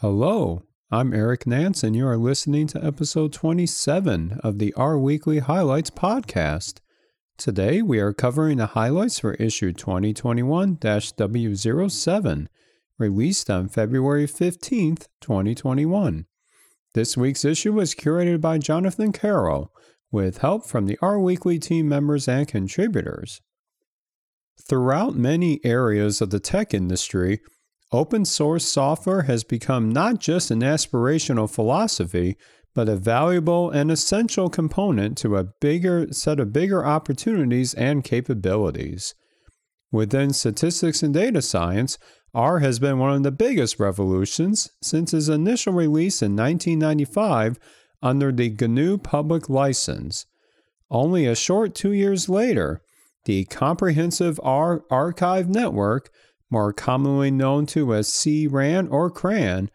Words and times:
Hello, 0.00 0.62
I'm 0.90 1.12
Eric 1.12 1.46
Nance, 1.46 1.82
and 1.82 1.94
you 1.94 2.06
are 2.06 2.16
listening 2.16 2.66
to 2.68 2.82
episode 2.82 3.34
27 3.34 4.40
of 4.42 4.58
the 4.58 4.72
R 4.72 4.98
Weekly 4.98 5.40
Highlights 5.40 5.90
podcast. 5.90 6.78
Today, 7.36 7.82
we 7.82 7.98
are 8.00 8.14
covering 8.14 8.56
the 8.56 8.68
highlights 8.68 9.18
for 9.18 9.34
issue 9.34 9.74
2021 9.74 10.78
W07, 10.78 12.46
released 12.96 13.50
on 13.50 13.68
February 13.68 14.26
15th, 14.26 15.08
2021. 15.20 16.24
This 16.94 17.18
week's 17.18 17.44
issue 17.44 17.74
was 17.74 17.94
curated 17.94 18.40
by 18.40 18.56
Jonathan 18.56 19.12
Carroll, 19.12 19.70
with 20.10 20.38
help 20.38 20.64
from 20.64 20.86
the 20.86 20.96
R 21.02 21.20
Weekly 21.20 21.58
team 21.58 21.90
members 21.90 22.26
and 22.26 22.48
contributors. 22.48 23.42
Throughout 24.66 25.14
many 25.14 25.60
areas 25.62 26.22
of 26.22 26.30
the 26.30 26.40
tech 26.40 26.72
industry, 26.72 27.42
Open 27.92 28.24
source 28.24 28.64
software 28.64 29.22
has 29.22 29.42
become 29.42 29.90
not 29.90 30.20
just 30.20 30.50
an 30.50 30.60
aspirational 30.60 31.50
philosophy, 31.50 32.36
but 32.72 32.88
a 32.88 32.96
valuable 32.96 33.68
and 33.70 33.90
essential 33.90 34.48
component 34.48 35.18
to 35.18 35.36
a 35.36 35.44
bigger 35.44 36.06
set 36.12 36.38
of 36.38 36.52
bigger 36.52 36.86
opportunities 36.86 37.74
and 37.74 38.04
capabilities. 38.04 39.14
Within 39.90 40.32
statistics 40.32 41.02
and 41.02 41.12
data 41.12 41.42
science, 41.42 41.98
R 42.32 42.60
has 42.60 42.78
been 42.78 43.00
one 43.00 43.12
of 43.12 43.22
the 43.24 43.32
biggest 43.32 43.80
revolutions 43.80 44.70
since 44.80 45.12
its 45.12 45.26
initial 45.26 45.72
release 45.72 46.22
in 46.22 46.36
1995 46.36 47.58
under 48.00 48.30
the 48.30 48.50
GNU 48.50 48.98
public 48.98 49.48
license. 49.48 50.26
Only 50.92 51.26
a 51.26 51.34
short 51.34 51.74
two 51.74 51.92
years 51.92 52.28
later, 52.28 52.82
the 53.24 53.46
Comprehensive 53.46 54.38
R 54.44 54.82
Archive 54.90 55.48
Network 55.48 56.10
more 56.50 56.72
commonly 56.72 57.30
known 57.30 57.66
to 57.66 57.94
as 57.94 58.12
CRAN 58.12 58.88
or 58.88 59.10
CRAN, 59.10 59.70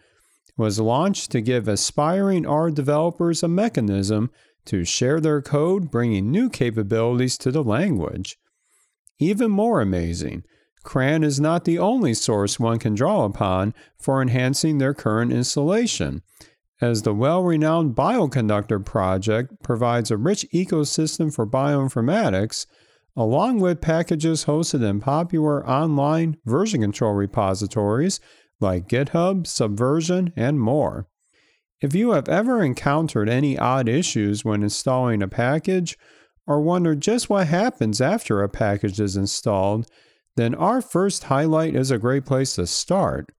was 0.58 0.80
launched 0.80 1.32
to 1.32 1.42
give 1.42 1.68
aspiring 1.68 2.46
R 2.46 2.72
developers 2.72 3.44
a 3.44 3.48
mechanism 3.48 4.30
to 4.66 4.84
share 4.84 5.20
their 5.20 5.42
code, 5.42 5.92
bringing 5.92 6.32
new 6.32 6.50
capabilities 6.50 7.38
to 7.40 7.52
the 7.52 7.64
language. 7.64 8.38
Even 9.20 9.52
more 9.52 9.82
amazing, 9.82 10.44
CRAN 10.84 11.24
is 11.24 11.40
not 11.40 11.66
the 11.66 11.80
only 11.80 12.14
source 12.14 12.60
one 12.60 12.80
can 12.80 12.96
draw 12.96 13.26
upon 13.26 13.74
for 13.98 14.22
enhancing 14.22 14.78
their 14.78 14.94
current 14.94 15.32
installation, 15.32 16.22
as 16.82 17.02
the 17.02 17.14
well 17.14 17.44
renowned 17.44 17.96
Bioconductor 17.96 18.84
project 18.86 19.64
provides 19.64 20.12
a 20.12 20.18
rich 20.18 20.46
ecosystem 20.54 21.34
for 21.34 21.48
bioinformatics 21.48 22.66
along 23.16 23.60
with 23.60 23.82
packages 23.82 24.46
hosted 24.46 24.88
in 24.88 25.00
popular 25.00 25.68
online 25.68 26.38
version 26.46 26.82
control 26.82 27.14
repositories 27.14 28.20
like 28.60 28.88
GitHub, 28.88 29.48
Subversion, 29.48 30.34
and 30.36 30.60
more. 30.60 31.08
If 31.82 31.94
you 31.94 32.12
have 32.12 32.30
ever 32.30 32.64
encountered 32.64 33.30
any 33.30 33.58
odd 33.58 33.90
issues 33.90 34.46
when 34.46 34.64
installing 34.64 35.22
a 35.22 35.28
package, 35.28 35.98
or 36.48 36.62
wonder 36.62 36.96
just 36.96 37.30
what 37.30 37.48
happens 37.48 38.00
after 38.00 38.42
a 38.42 38.50
package 38.50 39.00
is 39.00 39.18
installed, 39.18 39.88
then 40.36 40.54
our 40.56 40.82
first 40.82 41.26
highlight 41.26 41.76
is 41.76 41.92
a 41.92 41.98
great 41.98 42.26
place 42.26 42.56
to 42.56 42.68
start. 42.68 43.32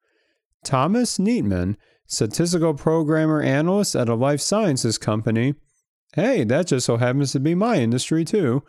Thomas 0.65 1.19
Neitmann, 1.19 1.77
statistical 2.07 2.75
programmer 2.75 3.41
analyst 3.41 3.95
at 3.95 4.09
a 4.09 4.15
life 4.15 4.41
sciences 4.41 4.99
company, 4.99 5.55
hey, 6.15 6.45
that 6.45 6.69
just 6.69 6.87
so 6.87 6.97
happens 6.97 7.33
to 7.33 7.41
be 7.41 7.55
my 7.55 7.77
industry 7.77 8.25
too, 8.25 8.63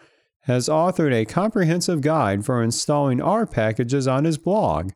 has 0.48 0.70
authored 0.70 1.14
a 1.14 1.26
comprehensive 1.26 2.00
guide 2.00 2.46
for 2.46 2.64
installing 2.64 3.22
R 3.22 3.46
packages 3.46 4.08
on 4.08 4.24
his 4.24 4.38
blog, 4.38 4.92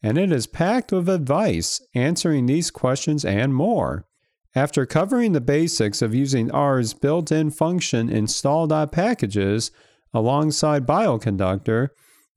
and 0.00 0.16
it 0.16 0.30
is 0.30 0.46
packed 0.46 0.92
with 0.92 1.08
advice 1.08 1.80
answering 1.92 2.46
these 2.46 2.70
questions 2.70 3.24
and 3.24 3.52
more. 3.52 4.06
After 4.54 4.86
covering 4.86 5.32
the 5.32 5.40
basics 5.40 6.02
of 6.02 6.14
using 6.14 6.52
R's 6.52 6.94
built 6.94 7.32
in 7.32 7.50
function 7.50 8.08
install.packages 8.08 9.72
alongside 10.14 10.86
Bioconductor, 10.86 11.88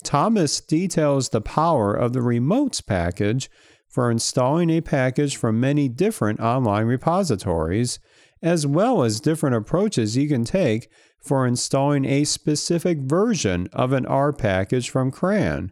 Thomas 0.04 0.60
details 0.60 1.30
the 1.30 1.42
power 1.42 1.94
of 1.94 2.14
the 2.14 2.22
remotes 2.22 2.84
package 2.84 3.48
for 3.88 4.10
installing 4.10 4.72
a 4.72 4.82
package 4.82 5.38
from 5.38 5.60
many 5.60 5.88
different 5.88 6.40
online 6.40 6.86
repositories, 6.86 8.00
as 8.42 8.66
well 8.66 9.04
as 9.04 9.20
different 9.20 9.56
approaches 9.56 10.18
you 10.18 10.28
can 10.28 10.44
take 10.44 10.90
for 11.26 11.48
installing 11.48 12.06
a 12.06 12.24
specific 12.24 13.00
version 13.00 13.68
of 13.74 13.92
an 13.92 14.06
R 14.06 14.32
package 14.32 14.92
from 14.92 15.10
CRAN. 15.10 15.72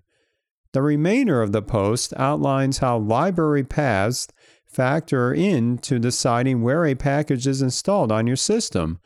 The 0.72 0.82
remainder 0.82 1.44
of 1.44 1.52
the 1.52 1.62
post 1.62 2.12
outlines 2.18 2.80
how 2.80 2.98
library 2.98 3.64
paths 3.64 4.28
factor 4.66 5.32
into 5.32 6.00
deciding 6.00 6.64
where 6.64 6.86
a 6.86 6.96
package 6.96 7.46
is 7.46 7.62
installed 7.62 8.12
on 8.12 8.26
your 8.26 8.36
system, 8.36 9.00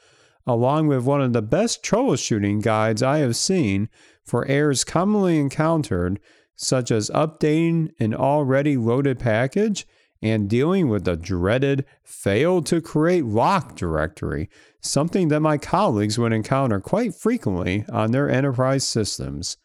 along 0.45 0.87
with 0.87 1.03
one 1.03 1.21
of 1.21 1.33
the 1.33 1.41
best 1.41 1.83
troubleshooting 1.83 2.61
guides 2.61 3.03
I 3.03 3.17
have 3.17 3.35
seen 3.35 3.89
for 4.23 4.47
errors 4.47 4.85
commonly 4.85 5.37
encountered, 5.39 6.21
such 6.55 6.89
as 6.89 7.09
updating 7.09 7.89
an 7.99 8.13
already 8.13 8.77
loaded 8.77 9.19
package 9.19 9.85
and 10.21 10.49
dealing 10.49 10.89
with 10.89 11.05
the 11.05 11.15
dreaded 11.15 11.85
failed 12.03 12.65
to 12.67 12.81
create 12.81 13.25
lock 13.25 13.75
directory, 13.75 14.49
something 14.81 15.27
that 15.27 15.41
my 15.41 15.57
colleagues 15.57 16.17
would 16.17 16.33
encounter 16.33 16.79
quite 16.79 17.13
frequently 17.13 17.85
on 17.91 18.11
their 18.11 18.29
enterprise 18.29 18.85
systems. 18.85 19.57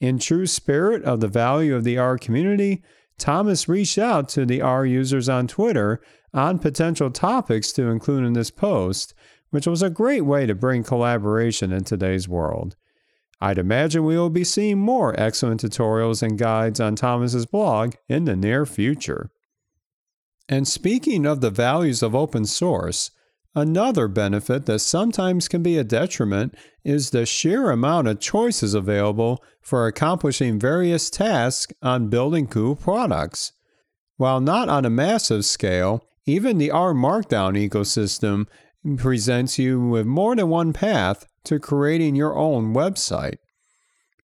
In 0.00 0.18
true 0.18 0.46
spirit 0.46 1.02
of 1.04 1.20
the 1.20 1.28
value 1.28 1.74
of 1.74 1.84
the 1.84 1.98
R 1.98 2.18
community, 2.18 2.82
Thomas 3.18 3.68
reached 3.68 3.98
out 3.98 4.28
to 4.30 4.46
the 4.46 4.62
R 4.62 4.86
users 4.86 5.28
on 5.28 5.46
Twitter 5.46 6.00
on 6.32 6.58
potential 6.58 7.10
topics 7.10 7.72
to 7.72 7.88
include 7.88 8.24
in 8.24 8.32
this 8.32 8.50
post, 8.50 9.14
which 9.50 9.66
was 9.66 9.82
a 9.82 9.90
great 9.90 10.22
way 10.22 10.46
to 10.46 10.54
bring 10.54 10.82
collaboration 10.82 11.72
in 11.72 11.84
today's 11.84 12.28
world. 12.28 12.76
I'd 13.40 13.58
imagine 13.58 14.04
we 14.04 14.16
will 14.16 14.30
be 14.30 14.44
seeing 14.44 14.78
more 14.78 15.18
excellent 15.18 15.62
tutorials 15.62 16.22
and 16.22 16.38
guides 16.38 16.78
on 16.78 16.94
Thomas's 16.94 17.46
blog 17.46 17.94
in 18.08 18.24
the 18.24 18.36
near 18.36 18.66
future. 18.66 19.30
And 20.50 20.66
speaking 20.66 21.26
of 21.26 21.40
the 21.40 21.50
values 21.50 22.02
of 22.02 22.12
open 22.12 22.44
source, 22.44 23.12
another 23.54 24.08
benefit 24.08 24.66
that 24.66 24.80
sometimes 24.80 25.46
can 25.46 25.62
be 25.62 25.78
a 25.78 25.84
detriment 25.84 26.56
is 26.82 27.10
the 27.10 27.24
sheer 27.24 27.70
amount 27.70 28.08
of 28.08 28.18
choices 28.18 28.74
available 28.74 29.44
for 29.62 29.86
accomplishing 29.86 30.58
various 30.58 31.08
tasks 31.08 31.72
on 31.82 32.08
building 32.08 32.48
cool 32.48 32.74
products. 32.74 33.52
While 34.16 34.40
not 34.40 34.68
on 34.68 34.84
a 34.84 34.90
massive 34.90 35.44
scale, 35.44 36.04
even 36.26 36.58
the 36.58 36.72
R 36.72 36.94
Markdown 36.94 37.56
ecosystem 37.56 38.48
presents 38.98 39.56
you 39.56 39.80
with 39.80 40.04
more 40.04 40.34
than 40.34 40.48
one 40.48 40.72
path 40.72 41.26
to 41.44 41.60
creating 41.60 42.16
your 42.16 42.36
own 42.36 42.74
website. 42.74 43.36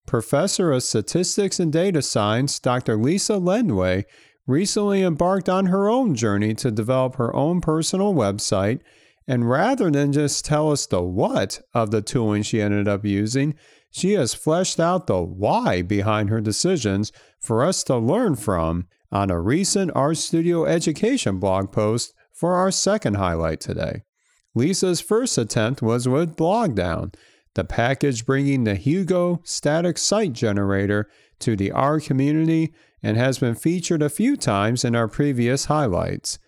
Professor 0.07 0.73
of 0.73 0.83
Statistics 0.83 1.61
and 1.61 1.73
Data 1.73 2.03
Science 2.03 2.59
Dr. 2.59 2.97
Lisa 2.97 3.35
Lendway 3.35 4.05
recently 4.47 5.03
embarked 5.03 5.49
on 5.49 5.67
her 5.67 5.89
own 5.89 6.15
journey 6.15 6.55
to 6.55 6.71
develop 6.71 7.17
her 7.17 7.35
own 7.35 7.61
personal 7.61 8.15
website. 8.15 8.81
And 9.29 9.49
rather 9.49 9.91
than 9.91 10.13
just 10.13 10.45
tell 10.45 10.71
us 10.71 10.87
the 10.87 11.03
what 11.03 11.61
of 11.75 11.91
the 11.91 12.03
tooling 12.03 12.43
she 12.43 12.61
ended 12.61 12.87
up 12.87 13.05
using, 13.05 13.55
she 13.91 14.13
has 14.13 14.35
fleshed 14.35 14.79
out 14.79 15.07
the 15.07 15.21
why 15.21 15.83
behind 15.83 16.29
her 16.29 16.41
decisions 16.41 17.13
for 17.41 17.65
us 17.65 17.83
to 17.85 17.97
learn 17.97 18.37
from 18.37 18.87
on 19.11 19.31
a 19.31 19.41
recent 19.41 19.93
RStudio 19.95 20.69
Education 20.69 21.39
blog 21.39 21.73
post 21.73 22.13
for 22.33 22.55
our 22.55 22.71
second 22.71 23.15
highlight 23.15 23.61
today. 23.61 24.03
Lisa's 24.55 25.01
first 25.01 25.39
attempt 25.39 25.83
was 25.83 26.09
with 26.09 26.37
Blogdown, 26.37 27.15
the 27.55 27.65
package 27.65 28.27
bringing 28.27 28.65
the 28.65 28.75
Hugo 28.75 29.41
static 29.45 29.99
site 29.99 30.35
generator 30.35 31.09
to 31.41 31.57
the 31.57 31.73
R 31.73 32.01
community 32.01 32.73
and 33.07 33.17
has 33.17 33.39
been 33.39 33.55
featured 33.55 34.03
a 34.03 34.09
few 34.09 34.37
times 34.37 34.85
in 34.85 34.97
our 34.97 35.07
previous 35.07 35.67
highlights. 35.67 36.41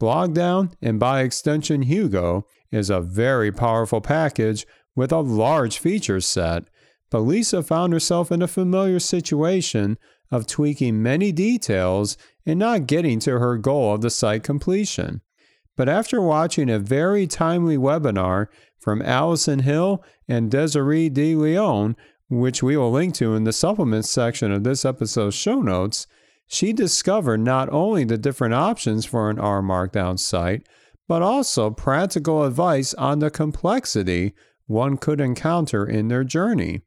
Blogdown, 0.00 0.72
and 0.82 0.98
by 0.98 1.20
extension 1.20 1.82
Hugo, 1.82 2.44
is 2.72 2.90
a 2.90 3.00
very 3.00 3.52
powerful 3.52 4.00
package 4.00 4.66
with 4.96 5.12
a 5.12 5.20
large 5.20 5.78
feature 5.78 6.20
set, 6.20 6.64
but 7.12 7.20
Lisa 7.20 7.62
found 7.62 7.92
herself 7.92 8.32
in 8.32 8.42
a 8.42 8.48
familiar 8.48 8.98
situation 8.98 9.96
of 10.32 10.48
tweaking 10.48 11.00
many 11.00 11.30
details 11.30 12.16
and 12.44 12.58
not 12.58 12.88
getting 12.88 13.20
to 13.20 13.38
her 13.38 13.56
goal 13.56 13.94
of 13.94 14.00
the 14.00 14.10
site 14.10 14.42
completion. 14.42 15.20
But 15.76 15.88
after 15.88 16.20
watching 16.20 16.68
a 16.68 16.80
very 16.80 17.28
timely 17.28 17.76
webinar 17.76 18.48
from 18.80 19.00
Alison 19.00 19.60
Hill 19.60 20.02
and 20.26 20.50
Desiree 20.50 21.08
De 21.08 21.36
Leon 21.36 21.94
which 22.30 22.62
we 22.62 22.76
will 22.76 22.92
link 22.92 23.14
to 23.16 23.34
in 23.34 23.44
the 23.44 23.52
supplements 23.52 24.08
section 24.08 24.52
of 24.52 24.64
this 24.64 24.84
episode's 24.84 25.34
show 25.34 25.60
notes, 25.60 26.06
she 26.46 26.72
discovered 26.72 27.40
not 27.40 27.68
only 27.70 28.04
the 28.04 28.16
different 28.16 28.54
options 28.54 29.04
for 29.04 29.28
an 29.30 29.38
R 29.38 29.60
Markdown 29.60 30.18
site, 30.18 30.66
but 31.08 31.22
also 31.22 31.70
practical 31.70 32.44
advice 32.44 32.94
on 32.94 33.18
the 33.18 33.30
complexity 33.30 34.32
one 34.66 34.96
could 34.96 35.20
encounter 35.20 35.84
in 35.84 36.06
their 36.06 36.22
journey. 36.22 36.82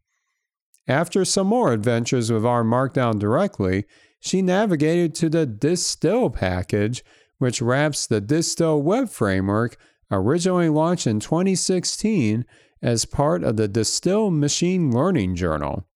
After 0.87 1.25
some 1.25 1.47
more 1.47 1.73
adventures 1.73 2.31
with 2.31 2.45
R 2.45 2.63
Markdown 2.63 3.19
directly, 3.19 3.85
she 4.21 4.41
navigated 4.41 5.13
to 5.15 5.29
the 5.29 5.45
Distill 5.45 6.29
package, 6.29 7.03
which 7.37 7.61
wraps 7.61 8.07
the 8.07 8.21
Distill 8.21 8.81
web 8.81 9.09
framework 9.09 9.75
originally 10.09 10.69
launched 10.69 11.07
in 11.07 11.19
2016 11.19 12.45
as 12.83 13.05
part 13.05 13.43
of 13.43 13.55
the 13.55 13.67
Distill 13.67 14.29
Machine 14.29 14.91
Learning 14.91 15.35
Journal. 15.35 15.87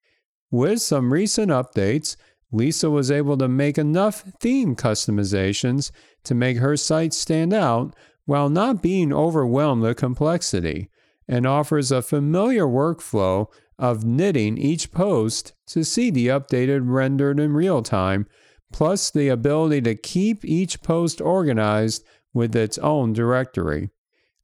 With 0.50 0.82
some 0.82 1.12
recent 1.12 1.52
updates, 1.52 2.16
Lisa 2.52 2.90
was 2.90 3.12
able 3.12 3.38
to 3.38 3.50
make 3.50 3.78
enough 3.78 4.24
theme 4.40 4.76
customizations 4.76 5.92
to 6.24 6.34
make 6.34 6.58
her 6.58 6.78
site 6.78 7.14
stand 7.14 7.54
out 7.54 7.94
while 8.26 8.50
not 8.50 8.82
being 8.82 9.14
overwhelmed 9.14 9.82
with 9.82 9.98
complexity, 9.98 10.90
and 11.28 11.46
offers 11.46 11.92
a 11.92 12.02
familiar 12.02 12.66
workflow 12.66 13.48
of 13.78 14.06
knitting 14.06 14.58
each 14.58 14.92
post 14.92 15.54
to 15.68 15.84
see 15.84 16.10
the 16.10 16.28
updated 16.28 16.82
rendered 16.84 17.40
in 17.40 17.54
real 17.54 17.82
time, 17.84 18.26
plus 18.72 19.12
the 19.12 19.28
ability 19.28 19.82
to 19.82 19.96
keep 19.96 20.44
each 20.46 20.82
post 20.82 21.20
organized 21.20 22.04
with 22.34 22.56
its 22.56 22.78
own 22.78 23.14
directory. 23.14 23.90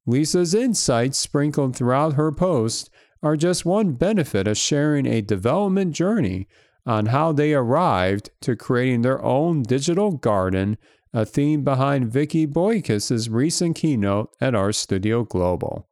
Lisa's 0.06 0.54
insights 0.54 1.18
sprinkled 1.18 1.76
throughout 1.76 2.14
her 2.14 2.32
post 2.32 2.90
are 3.22 3.38
just 3.38 3.66
one 3.66 3.94
benefit 3.94 4.48
of 4.48 4.58
sharing 4.58 5.06
a 5.06 5.22
development 5.22 5.94
journey 5.96 6.48
on 6.86 7.08
how 7.08 7.32
they 7.32 7.54
arrived 7.54 8.30
to 8.42 8.56
creating 8.56 9.02
their 9.02 9.24
own 9.24 9.64
digital 9.64 10.12
garden, 10.12 10.78
a 11.14 11.26
theme 11.26 11.64
behind 11.64 12.12
Vicki 12.12 12.46
Boykis's 12.46 13.30
recent 13.30 13.78
keynote 13.78 14.30
at 14.42 14.54
RStudio 14.54 15.28
Global. 15.28 15.88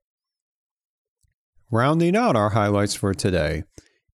Rounding 1.70 2.18
out 2.18 2.36
our 2.36 2.50
highlights 2.50 2.96
for 2.96 3.14
today. 3.14 3.64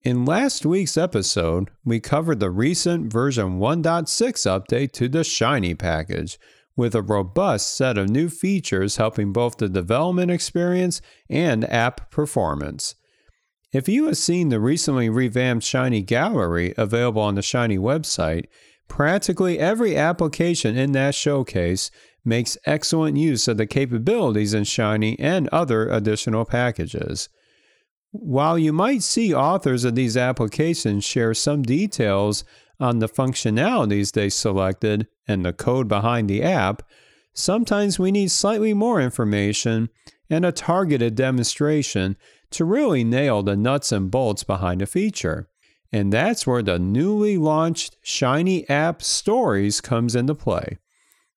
In 0.03 0.27
last 0.27 0.67
week's 0.67 0.99
episode, 0.99 1.71
we 1.85 2.01
covered 2.01 2.39
the 2.39 2.51
recent 2.51 3.11
version 3.11 3.59
1.6 3.59 4.07
update 4.47 4.93
to 4.93 5.09
the 5.09 5.25
Shiny 5.25 5.75
package, 5.75 6.39
with 6.77 6.95
a 6.95 7.03
robust 7.03 7.75
set 7.75 7.97
of 7.97 8.11
new 8.11 8.29
features 8.29 8.97
helping 8.97 9.33
both 9.33 9.57
the 9.57 9.69
development 9.69 10.31
experience 10.31 11.01
and 11.29 11.65
app 11.73 12.11
performance. 12.11 12.95
If 13.73 13.89
you 13.89 14.07
have 14.07 14.17
seen 14.17 14.51
the 14.51 14.61
recently 14.61 15.09
revamped 15.09 15.65
Shiny 15.65 16.03
Gallery 16.03 16.75
available 16.77 17.23
on 17.23 17.35
the 17.35 17.43
Shiny 17.43 17.79
website, 17.79 18.47
practically 18.89 19.59
every 19.59 19.97
application 19.97 20.77
in 20.77 20.93
that 20.93 21.15
showcase 21.15 21.91
makes 22.25 22.59
excellent 22.67 23.17
use 23.17 23.49
of 23.49 23.57
the 23.57 23.67
capabilities 23.67 24.55
in 24.55 24.65
Shiny 24.65 25.19
and 25.19 25.49
other 25.49 25.89
additional 25.89 26.45
packages. 26.45 27.29
While 28.11 28.59
you 28.59 28.73
might 28.73 29.03
see 29.03 29.35
authors 29.35 29.85
of 29.85 29.95
these 29.95 30.17
applications 30.17 31.05
share 31.05 31.35
some 31.35 31.63
details 31.63 32.45
on 32.81 32.99
the 32.99 33.09
functionalities 33.09 34.13
they 34.13 34.29
selected 34.29 35.07
and 35.27 35.45
the 35.45 35.53
code 35.53 35.89
behind 35.89 36.29
the 36.29 36.43
app, 36.43 36.83
sometimes 37.35 37.99
we 37.99 38.13
need 38.13 38.31
slightly 38.31 38.75
more 38.75 39.01
information 39.01 39.89
and 40.31 40.45
a 40.45 40.53
targeted 40.53 41.15
demonstration 41.15 42.17
to 42.51 42.65
really 42.65 43.05
nail 43.05 43.43
the 43.43 43.57
nuts 43.57 43.93
and 43.93 44.11
bolts 44.11 44.45
behind 44.45 44.83
a 44.83 44.87
feature. 44.87 45.49
And 45.93 46.13
that's 46.13 46.47
where 46.47 46.63
the 46.63 46.79
newly 46.79 47.37
launched 47.37 47.97
Shiny 48.03 48.69
App 48.69 49.03
Stories 49.03 49.81
comes 49.81 50.17
into 50.17 50.35
play. 50.35 50.79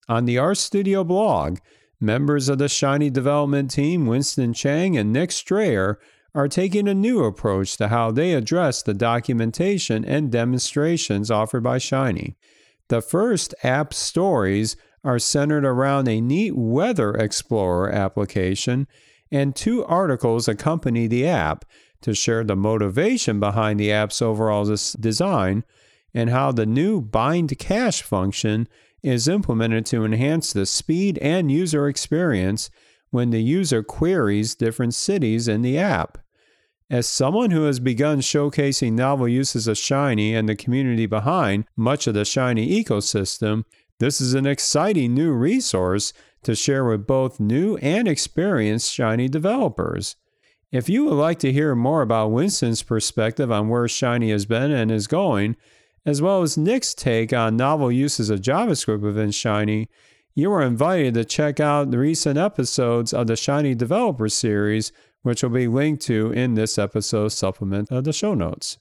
On 0.08 0.26
the 0.26 0.38
RStudio 0.38 1.06
blog, 1.06 1.60
members 2.02 2.50
of 2.50 2.58
the 2.58 2.70
Shiny 2.70 3.10
development 3.10 3.72
team, 3.72 4.08
Winston 4.08 4.54
Chang 4.54 4.98
and 4.98 5.14
Nick 5.14 5.32
Strayer, 5.32 6.00
are 6.34 6.48
taking 6.48 6.88
a 6.88 6.94
new 6.94 7.24
approach 7.24 7.78
to 7.78 7.88
how 7.90 8.12
they 8.12 8.34
address 8.34 8.82
the 8.82 8.94
documentation 8.94 10.06
and 10.06 10.32
demonstrations 10.32 11.30
offered 11.32 11.64
by 11.64 11.78
Shiny. 11.78 12.36
The 12.90 13.02
first 13.02 13.56
app 13.64 13.94
stories 13.94 14.76
are 15.04 15.20
centered 15.20 15.64
around 15.64 16.08
a 16.08 16.22
neat 16.22 16.56
Weather 16.56 17.14
Explorer 17.14 17.92
application, 17.92 18.88
and 19.32 19.56
two 19.56 19.86
articles 19.86 20.48
accompany 20.48 21.08
the 21.08 21.28
app 21.28 21.66
to 22.02 22.14
share 22.14 22.44
the 22.44 22.56
motivation 22.56 23.40
behind 23.40 23.80
the 23.80 23.92
app's 23.92 24.22
overall 24.22 24.66
design 25.00 25.64
and 26.14 26.32
how 26.32 26.52
the 26.52 26.66
new 26.66 27.00
bind 27.00 27.58
cache 27.60 28.02
function 28.02 28.68
is 29.04 29.28
implemented 29.28 29.86
to 29.86 30.04
enhance 30.04 30.52
the 30.52 30.66
speed 30.66 31.18
and 31.20 31.52
user 31.52 31.88
experience 31.88 32.70
when 33.12 33.30
the 33.30 33.42
user 33.42 33.84
queries 33.84 34.56
different 34.56 34.94
cities 34.94 35.48
in 35.48 35.62
the 35.62 35.78
app. 35.78 36.18
As 36.92 37.08
someone 37.08 37.52
who 37.52 37.66
has 37.66 37.80
begun 37.80 38.20
showcasing 38.20 38.94
novel 38.94 39.28
uses 39.28 39.68
of 39.68 39.78
Shiny 39.78 40.34
and 40.34 40.50
the 40.50 40.56
community 40.56 41.06
behind 41.06 41.66
much 41.78 42.08
of 42.08 42.16
the 42.16 42.26
Shiny 42.26 42.84
ecosystem, 42.84 43.64
this 44.00 44.20
is 44.20 44.34
an 44.34 44.48
exciting 44.48 45.14
new 45.14 45.32
resource 45.32 46.14
to 46.42 46.56
share 46.56 46.84
with 46.84 47.06
both 47.06 47.40
new 47.40 47.78
and 47.78 48.08
experienced 48.08 48.92
Shiny 48.92 49.28
developers. 49.28 50.16
If 50.72 50.90
you 50.90 51.06
would 51.06 51.14
like 51.14 51.38
to 51.40 51.52
hear 51.52 51.76
more 51.76 52.02
about 52.02 52.32
Winston's 52.32 52.82
perspective 52.82 53.52
on 53.52 53.70
where 53.70 53.88
Shiny 53.88 54.32
has 54.32 54.48
been 54.48 54.72
and 54.72 54.92
is 54.92 55.06
going, 55.06 55.58
as 56.08 56.24
well 56.24 56.42
as 56.42 56.58
Nick's 56.58 56.96
take 56.96 57.32
on 57.32 57.56
novel 57.56 57.92
uses 57.92 58.32
of 58.32 58.42
JavaScript 58.42 59.02
within 59.02 59.30
Shiny, 59.30 59.90
you 60.34 60.52
are 60.52 60.64
invited 60.64 61.14
to 61.16 61.26
check 61.26 61.60
out 61.60 61.92
the 61.92 62.00
recent 62.00 62.40
episodes 62.40 63.14
of 63.14 63.28
the 63.28 63.36
Shiny 63.36 63.76
Developer 63.76 64.30
Series, 64.30 64.92
which 65.22 65.44
will 65.44 65.50
be 65.50 65.68
linked 65.68 66.02
to 66.04 66.32
in 66.32 66.54
this 66.54 66.78
episode's 66.78 67.34
supplement 67.34 67.92
of 67.92 68.04
the 68.04 68.14
show 68.14 68.34
notes. 68.34 68.78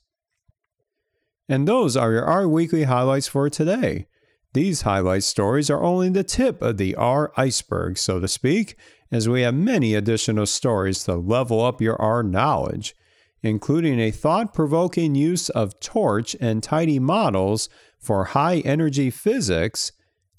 And 1.49 1.67
those 1.67 1.96
are 1.96 2.12
your 2.12 2.25
R 2.25 2.46
Weekly 2.46 2.85
highlights 2.85 3.26
for 3.26 3.49
today. 3.49 4.06
These 4.52 4.82
highlight 4.82 5.25
stories 5.25 5.70
are 5.70 5.82
only 5.82 6.08
the 6.08 6.25
tip 6.25 6.62
of 6.62 6.76
the 6.76 6.94
R 6.94 7.32
iceberg, 7.37 7.99
so 7.99 8.20
to 8.20 8.29
speak, 8.29 8.76
as 9.11 9.29
we 9.29 9.43
have 9.43 9.55
many 9.55 9.94
additional 9.94 10.46
stories 10.46 11.05
to 11.05 11.14
level 11.14 11.64
up 11.64 11.81
your 11.81 12.00
R 12.00 12.23
knowledge, 12.23 12.94
including 13.43 13.99
a 14.00 14.11
thought 14.11 14.52
provoking 14.52 15.14
use 15.14 15.49
of 15.50 15.81
torch 15.81 16.37
and 16.41 16.62
tidy 16.62 16.99
models 16.99 17.69
for 17.99 18.25
high 18.25 18.58
energy 18.61 19.11
physics 19.11 19.93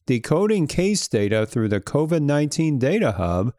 decoding 0.10 0.66
case 0.66 1.08
data 1.08 1.46
through 1.46 1.70
the 1.70 1.80
COVID 1.80 2.24
19 2.24 2.80
Data 2.80 3.12
Hub, 3.12 3.54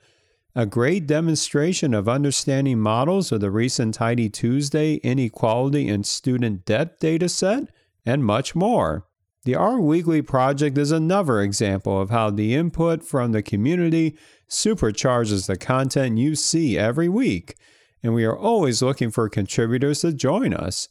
a 0.55 0.67
great 0.67 1.07
demonstration 1.07 1.95
of 1.95 2.09
understanding 2.09 2.79
models 2.79 3.31
of 3.31 3.41
the 3.41 3.51
recent 3.51 3.95
Tidy 3.95 4.29
Tuesday 4.29 4.95
inequality 4.97 5.89
and 5.89 6.05
student 6.05 6.65
debt 6.65 7.01
dataset, 7.01 7.69
and 8.05 8.25
much 8.25 8.55
more. 8.55 9.07
The 9.45 9.55
R 9.55 9.81
Weekly 9.81 10.23
project 10.23 10.77
is 10.77 10.91
another 10.91 11.41
example 11.41 12.01
of 12.01 12.11
how 12.11 12.31
the 12.31 12.55
input 12.55 13.03
from 13.03 13.33
the 13.33 13.43
community 13.43 14.19
supercharges 14.49 15.47
the 15.47 15.57
content 15.57 16.19
you 16.19 16.35
see 16.35 16.77
every 16.77 17.09
week, 17.09 17.55
and 18.03 18.13
we 18.13 18.25
are 18.25 18.37
always 18.37 18.83
looking 18.83 19.11
for 19.11 19.29
contributors 19.29 20.01
to 20.01 20.13
join 20.13 20.53
us. 20.53 20.89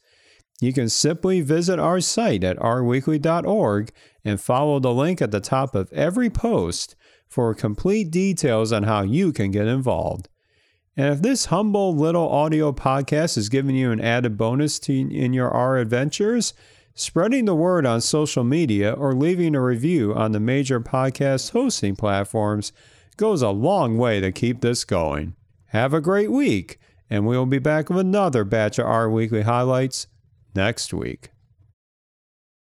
You 0.61 0.73
can 0.73 0.89
simply 0.89 1.41
visit 1.41 1.79
our 1.79 1.99
site 2.01 2.43
at 2.43 2.57
rweekly.org 2.57 3.91
and 4.25 4.41
follow 4.41 4.79
the 4.79 4.93
link 4.93 5.21
at 5.21 5.31
the 5.31 5.39
top 5.39 5.75
of 5.75 5.91
every 5.93 6.29
post 6.29 6.95
for 7.29 7.53
complete 7.53 8.11
details 8.11 8.71
on 8.71 8.83
how 8.83 9.03
you 9.03 9.31
can 9.31 9.51
get 9.51 9.67
involved. 9.67 10.27
And 10.97 11.13
if 11.13 11.21
this 11.21 11.45
humble 11.45 11.95
little 11.95 12.27
audio 12.27 12.73
podcast 12.73 13.37
is 13.37 13.47
giving 13.47 13.75
you 13.75 13.91
an 13.91 14.01
added 14.01 14.37
bonus 14.37 14.79
to, 14.79 14.93
in 14.93 15.31
your 15.31 15.49
R 15.49 15.77
adventures, 15.77 16.53
spreading 16.93 17.45
the 17.45 17.55
word 17.55 17.85
on 17.85 18.01
social 18.01 18.43
media 18.43 18.91
or 18.91 19.13
leaving 19.13 19.55
a 19.55 19.61
review 19.61 20.13
on 20.13 20.33
the 20.33 20.39
major 20.39 20.81
podcast 20.81 21.51
hosting 21.51 21.95
platforms 21.95 22.73
goes 23.15 23.41
a 23.41 23.49
long 23.49 23.97
way 23.97 24.19
to 24.19 24.31
keep 24.31 24.59
this 24.59 24.83
going. 24.83 25.35
Have 25.67 25.93
a 25.93 26.01
great 26.01 26.31
week, 26.31 26.79
and 27.09 27.25
we 27.25 27.37
will 27.37 27.45
be 27.45 27.59
back 27.59 27.89
with 27.89 27.99
another 27.99 28.43
batch 28.43 28.79
of 28.79 28.85
R 28.85 29.09
Weekly 29.09 29.43
highlights 29.43 30.07
next 30.55 30.93
week. 30.93 31.29